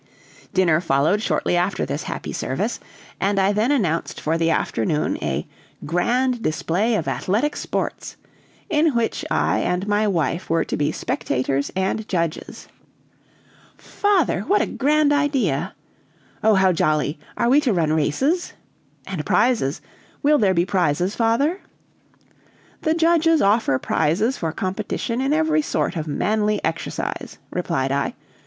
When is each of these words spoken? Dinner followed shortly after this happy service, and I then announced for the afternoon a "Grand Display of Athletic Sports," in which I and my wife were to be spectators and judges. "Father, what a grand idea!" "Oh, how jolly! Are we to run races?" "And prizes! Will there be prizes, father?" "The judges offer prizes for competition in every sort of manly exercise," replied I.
Dinner 0.51 0.81
followed 0.81 1.21
shortly 1.21 1.55
after 1.55 1.85
this 1.85 2.01
happy 2.01 2.33
service, 2.33 2.79
and 3.19 3.37
I 3.37 3.51
then 3.53 3.71
announced 3.71 4.19
for 4.19 4.35
the 4.35 4.49
afternoon 4.49 5.19
a 5.21 5.47
"Grand 5.85 6.41
Display 6.41 6.95
of 6.95 7.07
Athletic 7.07 7.55
Sports," 7.55 8.17
in 8.67 8.95
which 8.95 9.23
I 9.29 9.59
and 9.59 9.87
my 9.87 10.07
wife 10.07 10.49
were 10.49 10.63
to 10.65 10.75
be 10.75 10.91
spectators 10.91 11.69
and 11.75 12.07
judges. 12.09 12.67
"Father, 13.77 14.39
what 14.47 14.63
a 14.63 14.65
grand 14.65 15.13
idea!" 15.13 15.75
"Oh, 16.43 16.55
how 16.55 16.71
jolly! 16.71 17.19
Are 17.37 17.47
we 17.49 17.61
to 17.61 17.71
run 17.71 17.93
races?" 17.93 18.53
"And 19.05 19.23
prizes! 19.23 19.81
Will 20.23 20.39
there 20.39 20.55
be 20.55 20.65
prizes, 20.65 21.15
father?" 21.15 21.61
"The 22.81 22.95
judges 22.95 23.39
offer 23.39 23.77
prizes 23.77 24.35
for 24.35 24.51
competition 24.51 25.21
in 25.21 25.31
every 25.31 25.61
sort 25.61 25.95
of 25.95 26.07
manly 26.07 26.59
exercise," 26.65 27.37
replied 27.51 27.91
I. 27.91 28.15